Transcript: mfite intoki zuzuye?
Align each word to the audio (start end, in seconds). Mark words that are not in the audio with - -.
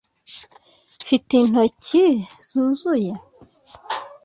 mfite 1.01 1.31
intoki 1.41 2.05
zuzuye? 2.47 3.11